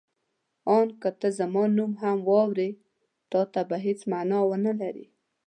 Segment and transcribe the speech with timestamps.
[0.77, 2.69] آن که ته زما نوم هم واورې
[3.31, 5.05] تا ته به هېڅ مانا ونه لري.